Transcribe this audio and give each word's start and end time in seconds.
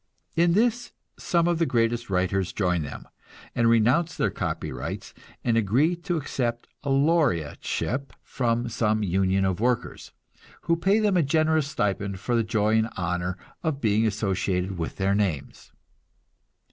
In 0.35 0.53
this 0.53 0.93
some 1.19 1.47
of 1.47 1.59
the 1.59 1.65
greatest 1.67 2.09
writers 2.09 2.51
join 2.53 2.81
them, 2.81 3.07
and 3.53 3.69
renounce 3.69 4.17
their 4.17 4.31
copyrights, 4.31 5.13
and 5.43 5.55
agree 5.55 5.95
to 5.97 6.17
accept 6.17 6.67
a 6.81 6.89
laureateship 6.89 8.11
from 8.23 8.67
some 8.67 9.03
union 9.03 9.45
of 9.45 9.59
workers, 9.59 10.11
who 10.61 10.75
pay 10.75 10.97
them 10.97 11.17
a 11.17 11.21
generous 11.21 11.67
stipend 11.67 12.19
for 12.19 12.35
the 12.35 12.41
joy 12.41 12.79
and 12.79 12.89
honor 12.97 13.37
of 13.61 13.79
being 13.79 14.07
associated 14.07 14.75
with 14.75 14.95
their 14.95 15.13
names. 15.13 15.71